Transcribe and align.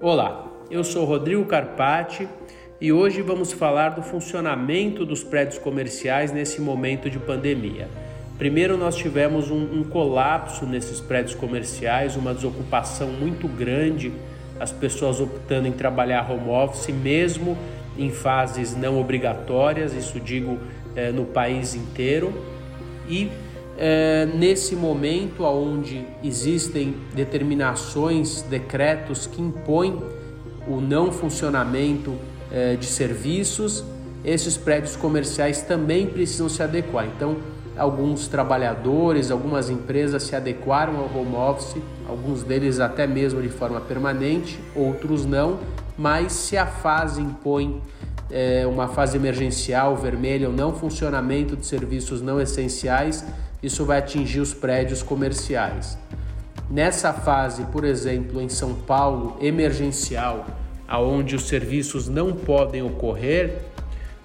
Olá, 0.00 0.46
eu 0.70 0.84
sou 0.84 1.06
Rodrigo 1.06 1.42
Carpati 1.46 2.28
e 2.78 2.92
hoje 2.92 3.22
vamos 3.22 3.50
falar 3.52 3.90
do 3.90 4.02
funcionamento 4.02 5.06
dos 5.06 5.24
prédios 5.24 5.58
comerciais 5.58 6.30
nesse 6.30 6.60
momento 6.60 7.08
de 7.08 7.18
pandemia. 7.18 7.88
Primeiro, 8.36 8.76
nós 8.76 8.94
tivemos 8.94 9.50
um, 9.50 9.80
um 9.80 9.84
colapso 9.84 10.66
nesses 10.66 11.00
prédios 11.00 11.34
comerciais, 11.34 12.14
uma 12.14 12.34
desocupação 12.34 13.08
muito 13.08 13.48
grande, 13.48 14.12
as 14.60 14.70
pessoas 14.70 15.18
optando 15.18 15.66
em 15.66 15.72
trabalhar 15.72 16.30
home 16.30 16.50
office, 16.50 16.88
mesmo 16.88 17.56
em 17.96 18.10
fases 18.10 18.76
não 18.76 19.00
obrigatórias, 19.00 19.94
isso 19.94 20.20
digo 20.20 20.58
é, 20.94 21.10
no 21.10 21.24
país 21.24 21.74
inteiro. 21.74 22.34
E 23.08 23.30
é, 23.78 24.26
nesse 24.34 24.74
momento 24.74 25.44
onde 25.44 26.06
existem 26.22 26.96
determinações, 27.14 28.42
decretos 28.42 29.26
que 29.26 29.40
impõem 29.40 30.00
o 30.66 30.80
não 30.80 31.12
funcionamento 31.12 32.14
é, 32.50 32.74
de 32.76 32.86
serviços, 32.86 33.84
esses 34.24 34.56
prédios 34.56 34.96
comerciais 34.96 35.62
também 35.62 36.06
precisam 36.06 36.48
se 36.48 36.62
adequar. 36.62 37.06
Então, 37.06 37.36
alguns 37.76 38.26
trabalhadores, 38.26 39.30
algumas 39.30 39.68
empresas 39.70 40.22
se 40.22 40.34
adequaram 40.34 40.96
ao 40.96 41.20
home 41.20 41.36
office, 41.36 41.80
alguns 42.08 42.42
deles 42.42 42.80
até 42.80 43.06
mesmo 43.06 43.42
de 43.42 43.48
forma 43.48 43.80
permanente, 43.80 44.58
outros 44.74 45.24
não, 45.24 45.58
mas 45.96 46.32
se 46.32 46.56
a 46.56 46.66
fase 46.66 47.20
impõe 47.20 47.80
é, 48.30 48.66
uma 48.66 48.88
fase 48.88 49.16
emergencial, 49.16 49.96
vermelha, 49.96 50.48
ou 50.48 50.54
não 50.54 50.74
funcionamento 50.74 51.56
de 51.56 51.66
serviços 51.66 52.20
não 52.20 52.40
essenciais, 52.40 53.24
isso 53.62 53.84
vai 53.84 53.98
atingir 53.98 54.40
os 54.40 54.52
prédios 54.52 55.02
comerciais. 55.02 55.98
Nessa 56.68 57.12
fase, 57.12 57.64
por 57.66 57.84
exemplo, 57.84 58.40
em 58.40 58.48
São 58.48 58.74
Paulo, 58.74 59.36
emergencial, 59.40 60.44
aonde 60.88 61.36
os 61.36 61.46
serviços 61.48 62.08
não 62.08 62.32
podem 62.32 62.82
ocorrer, 62.82 63.58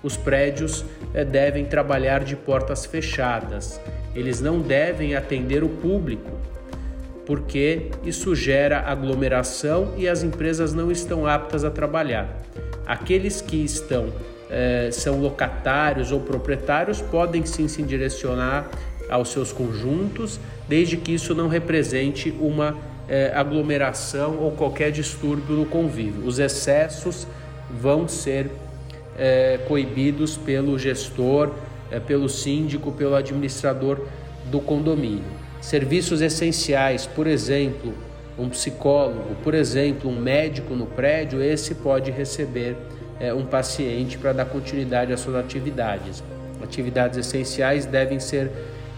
os 0.04 0.18
prédios 0.18 0.84
eh, 1.14 1.24
devem 1.24 1.66
trabalhar 1.66 2.24
de 2.24 2.36
portas 2.36 2.86
fechadas. 2.86 3.80
Eles 4.16 4.42
não 4.42 4.60
devem 4.60 5.16
atender 5.16 5.64
o 5.64 5.70
público, 5.70 6.32
porque 7.26 7.92
isso 8.04 8.36
gera 8.36 8.80
aglomeração 8.80 9.94
e 9.96 10.08
as 10.10 10.24
empresas 10.24 10.74
não 10.74 10.92
estão 10.92 11.28
aptas 11.28 11.64
a 11.64 11.70
trabalhar. 11.70 12.42
Aqueles 12.86 13.42
que 13.42 13.58
estão 13.64 14.12
eh, 14.50 14.90
são 14.92 15.20
locatários 15.22 16.12
ou 16.12 16.20
proprietários 16.20 17.02
podem 17.02 17.46
sim 17.46 17.68
se 17.68 17.82
direcionar 17.84 18.70
aos 19.10 19.30
seus 19.30 19.52
conjuntos, 19.52 20.40
desde 20.68 20.98
que 20.98 21.14
isso 21.14 21.36
não 21.36 21.48
represente 21.48 22.34
uma 22.40 22.78
é, 23.10 23.32
aglomeração 23.36 24.38
ou 24.40 24.52
qualquer 24.52 24.92
distúrbio 24.92 25.56
no 25.56 25.66
convívio. 25.66 26.26
Os 26.26 26.40
excessos 26.40 27.28
vão 27.70 28.08
ser 28.08 28.50
é, 29.18 29.60
coibidos 29.68 30.38
pelo 30.38 30.80
gestor, 30.80 31.52
pelo 32.08 32.30
síndico, 32.30 32.90
pelo 32.94 33.16
administrador 33.16 34.00
do 34.46 34.62
condomínio. 34.62 35.26
Serviços 35.60 36.22
essenciais, 36.22 37.06
por 37.06 37.28
exemplo, 37.28 37.94
um 38.42 38.50
psicólogo, 38.50 39.36
por 39.44 39.54
exemplo, 39.54 40.10
um 40.10 40.20
médico 40.20 40.74
no 40.74 40.88
prédio, 40.88 41.42
esse 41.44 41.76
pode 41.76 42.10
receber 42.10 42.76
é, 43.20 43.34
um 43.34 43.46
paciente 43.46 44.18
para 44.18 44.34
dar 44.34 44.46
continuidade 44.46 45.14
às 45.14 45.20
suas 45.20 45.36
atividades. 45.36 46.24
Atividades 46.62 47.18
essenciais 47.18 47.86
devem 47.86 48.20
ser 48.20 48.52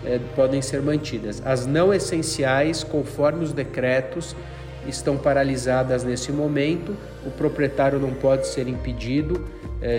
é, 0.06 0.20
podem 0.36 0.62
ser 0.62 0.82
mantidas. 0.82 1.42
As 1.46 1.66
não 1.66 1.94
essenciais, 1.94 2.84
conforme 2.84 3.44
os 3.44 3.54
decretos, 3.54 4.36
estão 4.88 5.18
paralisadas 5.18 6.04
nesse 6.04 6.32
momento. 6.32 6.96
O 7.26 7.32
proprietário 7.32 8.00
não 8.00 8.14
pode 8.14 8.48
ser 8.48 8.68
impedido 8.68 9.46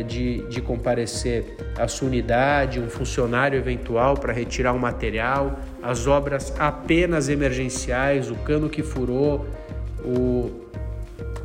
de, 0.02 0.46
de 0.48 0.60
comparecer 0.60 1.56
à 1.76 1.86
sua 1.86 2.08
unidade, 2.08 2.80
um 2.80 2.88
funcionário 2.88 3.58
eventual 3.58 4.14
para 4.14 4.32
retirar 4.32 4.72
o 4.72 4.78
material, 4.78 5.58
as 5.82 6.06
obras 6.06 6.54
apenas 6.58 7.28
emergenciais, 7.28 8.30
o 8.30 8.34
cano 8.36 8.68
que 8.70 8.82
furou, 8.82 9.46
o, 10.04 10.50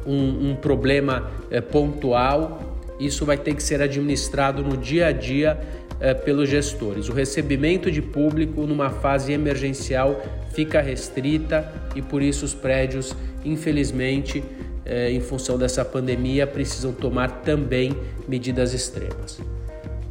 um, 0.05 0.51
um 0.51 0.55
problema 0.55 1.29
é, 1.51 1.59
pontual. 1.59 2.77
Isso 2.99 3.25
vai 3.25 3.37
ter 3.37 3.53
que 3.55 3.63
ser 3.63 3.81
administrado 3.81 4.61
no 4.61 4.75
dia 4.75 5.07
a 5.07 5.11
dia 5.11 5.57
eh, 6.01 6.13
pelos 6.13 6.47
gestores. 6.47 7.09
O 7.09 7.13
recebimento 7.13 7.91
de 7.91 8.01
público 8.01 8.61
numa 8.61 8.89
fase 8.89 9.33
emergencial 9.33 10.21
fica 10.53 10.79
restrita 10.79 11.69
e 11.93 12.01
por 12.01 12.21
isso 12.21 12.45
os 12.45 12.53
prédios, 12.53 13.13
infelizmente, 13.43 14.41
eh, 14.89 15.11
em 15.11 15.21
função 15.21 15.57
dessa 15.57 15.85
pandemia, 15.85 16.47
precisam 16.47 16.91
tomar 16.91 17.41
também 17.43 17.95
medidas 18.27 18.73
extremas. 18.73 19.39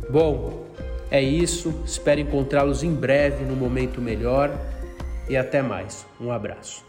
Bom, 0.08 0.64
é 1.10 1.20
isso. 1.20 1.82
Espero 1.84 2.20
encontrá-los 2.20 2.82
em 2.84 2.94
breve, 2.94 3.44
no 3.44 3.56
momento 3.56 4.00
melhor. 4.00 4.56
E 5.28 5.36
até 5.36 5.60
mais. 5.60 6.06
Um 6.20 6.30
abraço. 6.30 6.88